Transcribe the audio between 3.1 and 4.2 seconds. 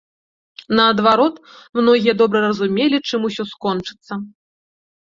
усё скончыцца.